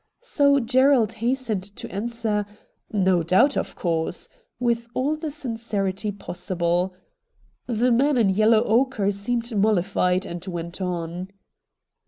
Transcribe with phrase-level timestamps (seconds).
[0.23, 2.47] So Gerald hastened to answer,
[2.91, 6.95] 'Xo doubt, of course,' with all the sincerity possible.
[7.67, 11.29] The man in yellow ochre seemed mollified, and went on.